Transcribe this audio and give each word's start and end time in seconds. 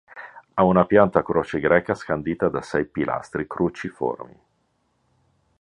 Ha 0.55 0.63
una 0.63 0.87
pianta 0.87 1.19
a 1.19 1.23
croce 1.23 1.59
greca 1.59 1.93
scandita 1.93 2.49
da 2.49 2.63
sei 2.63 2.85
pilastri 2.87 3.45
cruciformi. 3.45 4.41